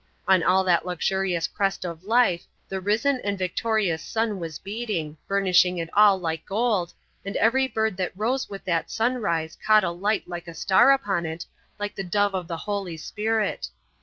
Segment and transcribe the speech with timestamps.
[0.27, 5.77] On all that luxurious crest of life the risen and victorious sun was beating, burnishing
[5.77, 6.91] it all like gold,
[7.23, 11.27] and every bird that rose with that sunrise caught a light like a star upon
[11.27, 11.45] it
[11.77, 13.69] like the dove of the Holy Spirit.